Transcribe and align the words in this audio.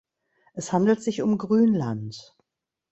Es 0.55 0.73
handelt 0.73 1.03
sich 1.03 1.21
um 1.21 1.37
Grünland. 1.37 2.35